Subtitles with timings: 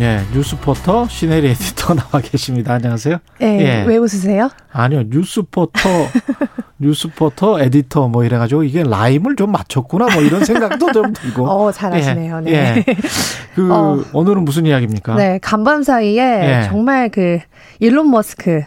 [0.00, 2.74] 예, 뉴스포터 시네리 에디터 나와 계십니다.
[2.74, 3.18] 안녕하세요.
[3.38, 3.84] 네, 예.
[3.86, 4.50] 왜 웃으세요?
[4.72, 5.88] 아니요, 뉴스포터,
[6.78, 11.46] 뉴스포터 에디터 뭐 이래가지고 이게 라임을 좀 맞췄구나 뭐 이런 생각도 좀 들고.
[11.46, 12.42] 어, 잘하시네요.
[12.46, 12.84] 예, 네.
[12.88, 12.96] 예.
[13.54, 15.14] 그, 어, 오늘은 무슨 이야기입니까?
[15.14, 16.68] 네, 간밤 사이에 예.
[16.68, 17.38] 정말 그
[17.78, 18.62] 일론 머스크.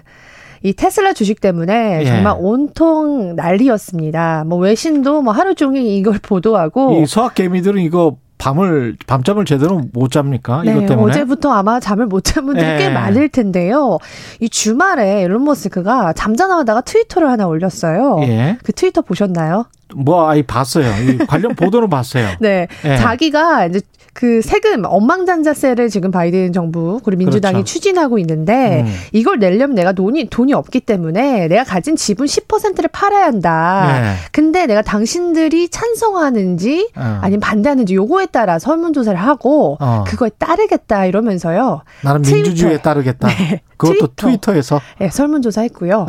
[0.63, 2.05] 이 테슬라 주식 때문에 예.
[2.05, 4.45] 정말 온통 난리였습니다.
[4.47, 10.11] 뭐 외신도 뭐 하루 종일 이걸 보도하고 이 서학 개미들은 이거 밤을 밤잠을 제대로 못
[10.11, 10.61] 잡니까?
[10.63, 12.77] 네, 이것 때문에 어제부터 아마 잠을 못 잔 분들이 네.
[12.77, 13.97] 꽤 많을 텐데요.
[14.39, 18.19] 이 주말에 일론 머스크가 잠자나다가 트위터를 하나 올렸어요.
[18.23, 18.57] 예.
[18.63, 19.65] 그 트위터 보셨나요?
[19.95, 20.91] 뭐 아이 봤어요.
[21.27, 22.27] 관련 보도는 봤어요.
[22.39, 22.97] 네, 예.
[22.97, 23.81] 자기가 이제
[24.13, 27.71] 그 세금 억망장자세를 지금 바이든 정부 그리고 민주당이 그렇죠.
[27.71, 28.93] 추진하고 있는데 음.
[29.11, 34.01] 이걸 내려면 내가 돈이 돈이 없기 때문에 내가 가진 지분 10%를 팔아야 한다.
[34.01, 34.15] 네.
[34.31, 37.19] 근데 내가 당신들이 찬성하는지 어.
[37.21, 40.03] 아니면 반대하는지 요거에 따라 설문조사를 하고 어.
[40.07, 41.81] 그거에 따르겠다 이러면서요.
[42.01, 43.27] 나는 민주주의에 따르겠다.
[43.27, 43.61] 네.
[43.77, 44.27] 그것도 트위터.
[44.27, 46.07] 트위터에서 네, 설문조사했고요.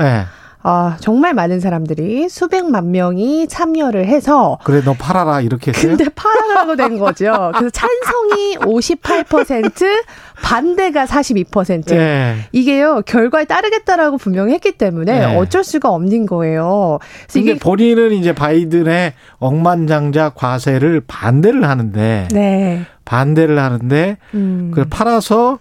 [0.69, 0.71] 네.
[0.71, 5.97] 아, 정말 많은 사람들이 수백만 명이 참여를 해서 그래 너 팔아라 이렇게 했어요?
[5.97, 7.53] 근데 팔아라고 된 거죠.
[7.55, 10.05] 그래서 찬성이 58%
[10.43, 11.87] 반대가 42%.
[11.89, 12.37] 네.
[12.53, 13.03] 이게요.
[13.07, 15.37] 결과에 따르겠다라고 분명히 했기 때문에 네.
[15.37, 16.99] 어쩔 수가 없는 거예요.
[17.27, 22.87] 그래서 이게 본인은 이제 바이든의 억만장자 과세를 반대를 하는데 네.
[23.07, 24.71] 반대를 하는데 음.
[24.75, 25.59] 그 팔아서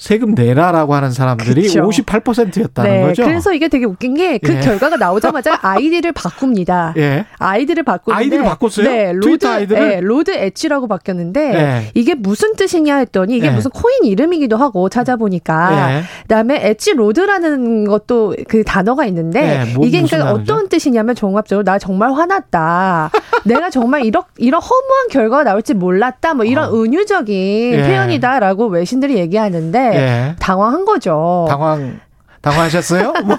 [0.00, 2.02] 세금 내라라고 하는 사람들이 그렇죠.
[2.02, 3.24] 58%였다는 네, 거죠.
[3.24, 4.60] 그래서 이게 되게 웃긴 게 그 예.
[4.60, 6.94] 결과가 나오자마자 아이디를 바꿉니다.
[6.96, 7.26] 예.
[7.38, 8.90] 아이디를 바꾸는데 아이디를 바꿨어요?
[8.90, 11.90] 네, 로드 아이디를 네, Lord Edge라고 바뀌었는데 예.
[11.92, 13.50] 이게 무슨 뜻이냐 했더니 이게 예.
[13.50, 16.02] 무슨 코인 이름이기도 하고 찾아보니까 예.
[16.22, 22.14] 그다음에 edgelord라는 것도 그 단어가 있는데 예, 뭐, 이게 그러니까 어떤 뜻이냐면 종합적으로 나 정말
[22.14, 23.10] 화났다.
[23.44, 26.32] 내가 정말 이런 이런 허무한 결과가 나올지 몰랐다.
[26.32, 26.82] 뭐 이런 어.
[26.82, 30.36] 은유적인 표현이다라고 외신들이 얘기하는데 예.
[30.38, 31.46] 당황한 거죠.
[31.48, 32.00] 당황
[32.42, 33.12] 당황하셨어요?
[33.24, 33.36] 뭐,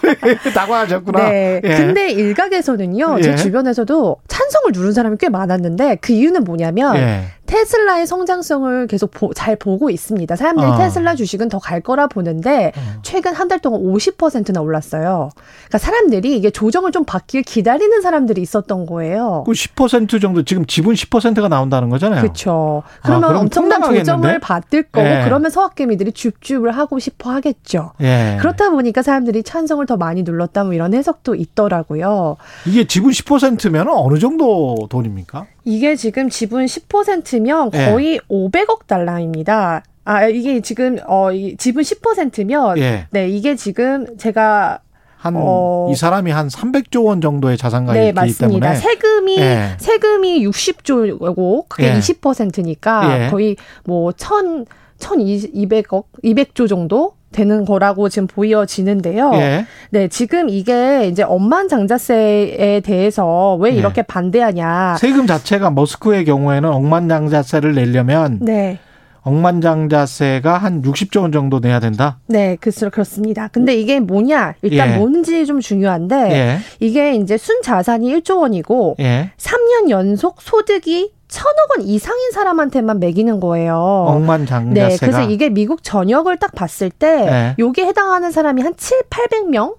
[0.54, 1.30] 당황하셨구나.
[1.30, 1.62] 네.
[1.64, 1.76] 예.
[1.78, 3.36] 근데 일각에서는요, 제 예.
[3.36, 7.24] 주변에서도 찬성을 누른 사람이 꽤 많았는데 그 이유는 뭐냐면 예.
[7.52, 10.36] 테슬라의 성장성을 계속 보, 잘 보고 있습니다.
[10.38, 10.78] 사람들이 어.
[10.78, 12.82] 테슬라 주식은 더 갈 거라 보는데 어.
[13.04, 15.30] 최근 한 달 동안 50%나 올랐어요.
[15.68, 19.44] 그러니까 사람들이 이게 조정을 좀 받길 기다리는 사람들이 있었던 거예요.
[19.46, 22.22] 그 10% 정도 지금 지분 10%가 나온다는 거잖아요.
[22.22, 22.84] 그렇죠.
[23.04, 25.24] 그러면 아, 엄청난 조정을 받을 거고 예.
[25.26, 27.92] 그러면 서학개미들이 줍줍을 하고 싶어 하겠죠.
[28.00, 28.38] 예.
[28.40, 32.38] 그렇다 보니까 사람들이 찬성을 더 많이 눌렀다 뭐 이런 해석도 있더라고요.
[32.66, 35.46] 이게 지분 10%면 어느 정도 돈입니까?
[35.64, 38.20] 이게 지금 지분 10%면 거의 예.
[38.30, 39.84] 500억 달러입니다.
[40.04, 41.28] 아, 이게 지금, 어,
[41.58, 43.08] 지분 10%면, 예.
[43.12, 44.80] 네, 이게 지금 제가
[45.18, 48.74] 한, 어, 이 사람이 한 300조 원 정도의 자산가이기 네, 맞습니다.
[48.74, 49.76] 세금이, 예.
[49.78, 52.00] 세금이 60조고, 그게 예.
[52.00, 53.30] 20%니까 예.
[53.30, 53.56] 거의
[53.86, 54.66] 뭐, 1
[55.02, 59.32] 1200억, 200조 정도 되는 거라고 지금 보여지는데요.
[59.36, 59.66] 예.
[59.90, 63.76] 네, 지금 이게 이제 억만장자세에 대해서 왜 예.
[63.76, 64.04] 이렇게 예.
[64.04, 64.98] 반대하냐.
[65.00, 68.80] 세금 자체가 머스크의 경우에는 억만 장자세를 내려면 네.
[69.24, 72.20] 억만장자세가 한 60조 원 정도 내야 된다?
[72.28, 73.48] 네, 그렇습니다.
[73.50, 74.56] 근데 이게 뭐냐?
[74.64, 74.98] 일단 예.
[74.98, 76.58] 뭔지 좀 중요한데, 예.
[76.80, 79.32] 이게 이제 순 자산이 1조 원이고, 예.
[79.38, 83.74] 3년 연속 소득이 천억 원 이상인 사람한테만 매기는 거예요.
[83.76, 84.88] 억만장자세가.
[84.90, 87.56] 네, 그래서 이게 미국 전역을 딱 봤을 때 네.
[87.58, 89.78] 요게 해당하는 사람이 한 7, 800명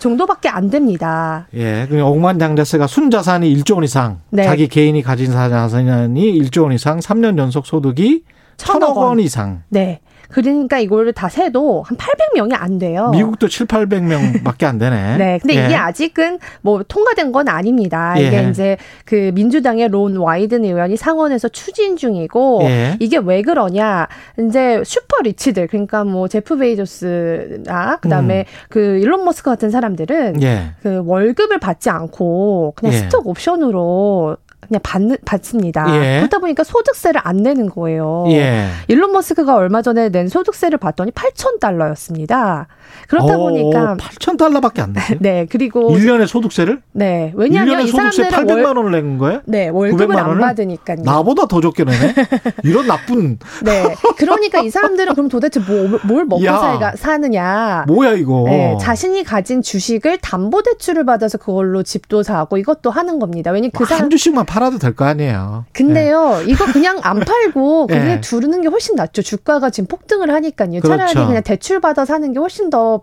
[0.00, 1.46] 정도밖에 안 됩니다.
[1.54, 4.42] 예, 그 억만장자세가 순자산이 1조 원 이상, 네.
[4.42, 8.24] 자기 개인이 가진 자산이 1조 원 이상, 3년 연속 소득이
[8.56, 9.62] 천억 원 이상.
[9.68, 10.00] 네.
[10.28, 13.10] 그러니까 이거를 다 세도 한 800명이 안 돼요.
[13.10, 15.16] 미국도 7, 800명밖에 안 되네.
[15.18, 15.38] 네.
[15.40, 15.66] 근데 예.
[15.66, 18.14] 이게 아직은 뭐 통과된 건 아닙니다.
[18.18, 18.26] 예.
[18.26, 22.96] 이게 이제 그 민주당의 론 와이든 의원이 상원에서 추진 중이고 예.
[23.00, 24.08] 이게 왜 그러냐?
[24.38, 28.66] 이제 슈퍼 리치들 그러니까 뭐 제프 베이조스나 그다음에 음.
[28.68, 30.72] 그 일론 머스크 같은 사람들은 예.
[30.82, 32.98] 그 월급을 받지 않고 그냥 예.
[32.98, 34.36] 스톡 옵션으로
[34.68, 35.86] 그냥 받, 받습니다.
[35.96, 36.18] 예.
[36.20, 38.26] 그렇다 보니까 소득세를 안 내는 거예요.
[38.28, 38.68] 예.
[38.88, 42.68] 일론 머스크가 얼마 전에 낸 소득세를 봤더니 8천 달러였습니다.
[43.08, 45.04] 그렇다 오, 보니까 8천 달러밖에 안 내요.
[45.20, 46.80] 네, 그리고 1년에 소득세를?
[46.92, 49.40] 네, 왜냐하면 이 사람들은 800만 원을 낸 거예요?
[49.46, 51.02] 네, 월급을 안 받으니까요.
[51.02, 52.14] 나보다 더 적게 내네.
[52.64, 53.38] 이런 나쁜.
[53.64, 57.84] 네, 그러니까 이 사람들은 그럼 도대체 뭐, 뭘 먹고 야, 살가, 사느냐?
[57.88, 58.44] 뭐야 이거?
[58.46, 63.50] 네, 자신이 가진 주식을 담보 대출을 받아서 그걸로 집도 사고 이것도 하는 겁니다.
[63.50, 65.64] 왜냐 그 사람 한 주씩만 팔아도 될 거 아니에요.
[65.72, 66.44] 근데요, 네.
[66.52, 68.20] 이거 그냥 안 팔고 그냥 네.
[68.20, 69.22] 두르는 게 훨씬 낫죠.
[69.22, 70.80] 주가가 지금 폭등을 하니까요.
[70.80, 70.88] 그렇죠.
[70.88, 73.00] 차라리 그냥 대출 받아 사는 게 훨씬 더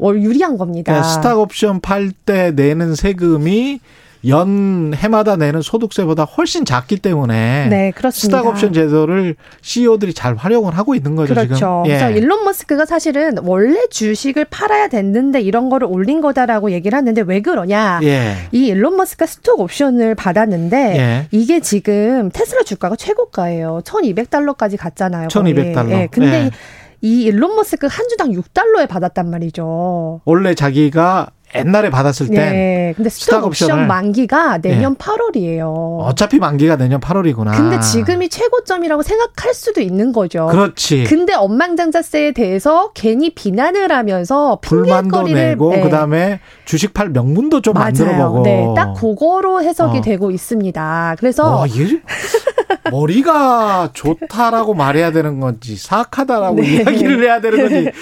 [0.00, 0.92] 유리한 겁니다.
[0.92, 3.80] 그러니까 스탁 옵션 팔 때 내는 세금이
[4.28, 8.38] 연 해마다 내는 소득세보다 훨씬 작기 때문에 네, 그렇습니다.
[8.38, 11.54] 스탁옵션 제도를 CEO들이 잘 활용을 하고 있는 거죠 그렇죠.
[11.54, 11.86] 지금.
[11.86, 11.98] 예.
[11.98, 17.40] 그래서 일론 머스크가 사실은 원래 주식을 팔아야 됐는데 이런 거를 올린 거다라고 얘기를 하는데 왜
[17.42, 18.00] 그러냐?
[18.02, 18.34] 예.
[18.52, 21.28] 이 일론 머스크가 스톡 옵션을 받았는데 예.
[21.30, 23.82] 이게 지금 테슬라 주가가 최고가예요.
[23.84, 25.28] 1,200달러까지 갔잖아요.
[25.28, 25.90] 1,200달러.
[25.90, 26.08] 예.
[26.10, 26.50] 근데 예.
[27.02, 30.22] 이 일론 머스크 한 주당 6달러에 받았단 말이죠.
[30.24, 32.34] 원래 자기가 옛날에 받았을 때.
[32.34, 32.92] 네.
[32.96, 34.98] 근데 스톡 옵션 만기가 내년 네.
[34.98, 35.98] 8월이에요.
[36.00, 37.56] 어차피 만기가 내년 8월이구나.
[37.56, 40.46] 근데 지금이 최고점이라고 생각할 수도 있는 거죠.
[40.46, 41.04] 그렇지.
[41.04, 45.80] 근데 엄망장자세에 대해서 괜히 비난을 하면서 불만도 내고 네.
[45.80, 47.84] 그다음에 주식 팔 명분도 좀 맞아요.
[47.84, 48.42] 만들어 보고.
[48.42, 48.66] 네.
[48.76, 50.00] 딱 그거로 해석이 어.
[50.00, 51.16] 되고 있습니다.
[51.18, 51.66] 그래서 와,
[52.90, 56.74] 머리가 좋다라고 말해야 되는 건지 사악하다라고 네.
[56.74, 57.92] 이야기를 해야 되는 건지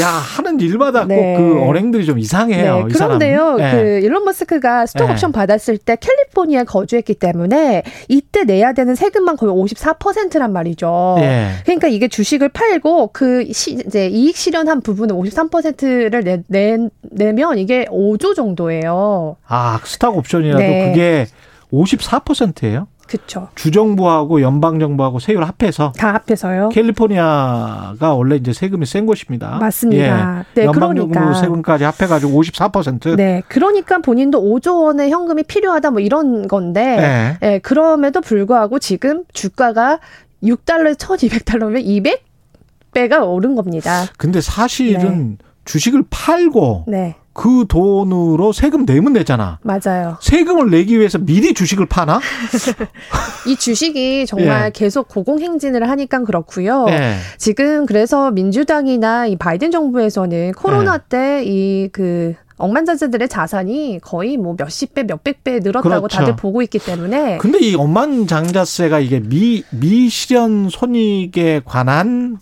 [0.00, 1.36] 야 하는 일마다 네.
[1.36, 2.86] 꼭그 언행들이 좀 이상해요.
[2.86, 2.92] 네.
[2.92, 3.70] 그런데요, 네.
[3.72, 5.36] 그 일론 머스크가 스톡옵션 네.
[5.36, 11.16] 받았을 때 캘리포니아에 거주했기 때문에 이때 내야 되는 세금만 거의 54%란 말이죠.
[11.18, 11.50] 네.
[11.64, 17.86] 그러니까 이게 주식을 팔고 그 시, 이제 이익 실현한 부분의 53%를 내, 내, 내면 이게
[17.86, 19.36] 5조 정도예요.
[19.46, 20.88] 아 스탁 옵션이라도 네.
[20.88, 21.26] 그게
[21.72, 22.86] 54%예요?
[23.06, 23.48] 그렇죠.
[23.54, 26.70] 주정부하고 연방 정부하고 세율 합해서 다 합해서요.
[26.70, 29.58] 캘리포니아가 원래 이제 세금이 센 곳입니다.
[29.58, 30.46] 맞습니다.
[30.56, 30.60] 예.
[30.60, 31.40] 네, 연방 정부 그러니까.
[31.40, 33.16] 세금까지 합해 가지고 54%.
[33.16, 37.36] 네, 그러니까 본인도 5조 원의 현금이 필요하다 뭐 이런 건데, 네.
[37.40, 40.00] 네 그럼에도 불구하고 지금 주가가
[40.42, 42.14] 6달러에 1,200달러면
[42.94, 44.04] 200배가 오른 겁니다.
[44.16, 45.36] 근데 사실은 네.
[45.64, 46.84] 주식을 팔고.
[46.88, 47.16] 네.
[47.34, 49.58] 그 돈으로 세금 내면 되잖아.
[49.62, 50.16] 맞아요.
[50.20, 52.20] 세금을 내기 위해서 미리 주식을 파나?
[53.46, 54.70] 이 주식이 정말 예.
[54.70, 56.86] 계속 고공행진을 하니까 그렇고요.
[56.88, 57.16] 예.
[57.36, 60.98] 지금 그래서 민주당이나 이 바이든 정부에서는 코로나 예.
[61.08, 66.18] 때이 그 억만장자들의 자산이 거의 뭐 몇십 배, 몇백 배 늘었다고 그렇죠.
[66.18, 67.38] 다들 보고 있기 때문에.
[67.38, 72.38] 근데 이 억만장자세가 이게 미, 미실현 손익에 관한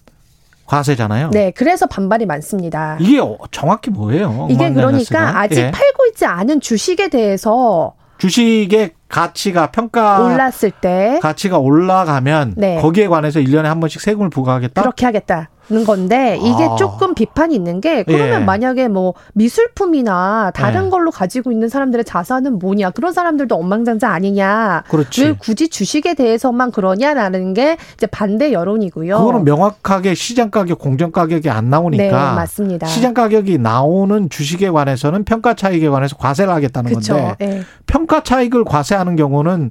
[0.66, 1.30] 과세잖아요.
[1.30, 2.96] 네, 그래서 반발이 많습니다.
[3.00, 3.18] 이게
[3.50, 4.48] 정확히 뭐예요?
[4.50, 5.70] 이게 그러니까 아직 예.
[5.70, 12.80] 팔고 있지 않은 주식에 대해서 주식의 가치가 평가 올랐을 때 가치가 올라가면 네.
[12.80, 14.80] 거기에 관해서 1년에 한 번씩 세금을 부과하겠다.
[14.80, 15.50] 그렇게 하겠다.
[15.70, 16.74] 는 건데 이게 아.
[16.74, 18.44] 조금 비판이 있는 게 그러면 예.
[18.44, 20.90] 만약에 뭐 미술품이나 다른 예.
[20.90, 25.24] 걸로 가지고 있는 사람들의 자산은 뭐냐 그런 사람들도 엉망장자 아니냐 그렇지.
[25.24, 29.16] 왜 굳이 주식에 대해서만 그러냐라는 게 이제 반대 여론이고요.
[29.16, 32.88] 그거는 명확하게 시장 가격 공정 가격이 안 나오니까 네, 맞습니다.
[32.88, 37.14] 시장 가격이 나오는 주식에 관해서는 평가 차익에 관해서 과세를 하겠다는 그쵸.
[37.14, 37.62] 건데 예.
[37.86, 39.70] 평가 차익을 과세 하는 경우는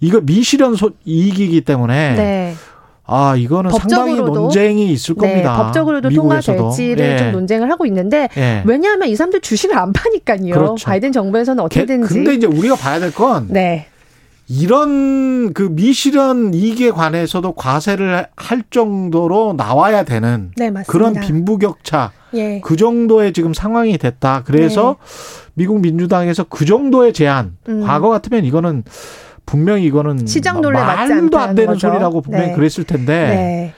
[0.00, 2.54] 이거 미실현 이익이기 때문에 네.
[3.08, 5.56] 아, 이거는 상당히 논쟁이 있을 네, 겁니다.
[5.56, 6.58] 법적으로도 미국에서도.
[6.58, 7.18] 통과될지를 예.
[7.18, 8.62] 좀 논쟁을 하고 있는데 예.
[8.66, 10.52] 왜냐하면 이 사람들 주식을 안 파니까요.
[10.52, 10.84] 그렇죠.
[10.84, 12.12] 바이든 정부에서는 어떻게든지.
[12.12, 13.86] 근데 이제 우리가 봐야 될건 네.
[14.48, 22.60] 이런 그 미실현 이익에 관해서도 과세를 할 정도로 나와야 되는 네, 그런 빈부격차 예.
[22.60, 24.42] 그 정도의 지금 상황이 됐다.
[24.44, 25.50] 그래서 네.
[25.54, 27.82] 미국 민주당에서 그 정도의 제한 음.
[27.84, 28.84] 과거 같으면 이거는
[29.46, 31.88] 분명히 이거는 시장 논리 말도 안 되는 거죠.
[31.88, 32.54] 소리라고 분명히 네.
[32.54, 33.74] 그랬을 텐데 네.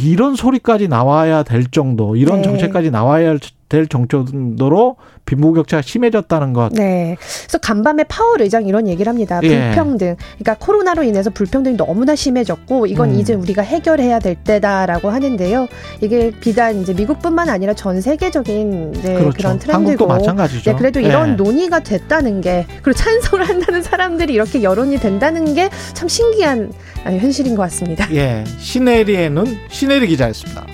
[0.00, 2.42] 이런 소리까지 나와야 될 정도, 이런 네.
[2.42, 3.38] 정책까지 나와야
[3.68, 4.96] 될 정도로
[5.26, 6.70] 빈부격차가 심해졌다는 것.
[6.72, 7.16] 네.
[7.18, 9.40] 그래서 간밤에 파월 의장 이런 얘기를 합니다.
[9.42, 9.48] 예.
[9.68, 10.16] 불평등.
[10.38, 13.18] 그러니까 코로나로 인해서 불평등이 너무나 심해졌고 이건 음.
[13.18, 15.68] 이제 우리가 해결해야 될 때다라고 하는데요.
[16.00, 19.36] 이게 비단 이제 미국뿐만 아니라 전 세계적인 이제 그렇죠.
[19.36, 20.06] 그런 트렌드고.
[20.06, 20.70] 마찬가지죠.
[20.70, 21.34] 네, 그래도 이런 예.
[21.34, 26.72] 논의가 됐다는 게 그리고 찬성을 한다는 사람들이 이렇게 여론이 된다는 게 참 신기한
[27.04, 28.06] 현실인 것 같습니다.
[28.14, 28.44] 예.
[28.58, 30.66] 시네리에는 시네리 기자였습니다.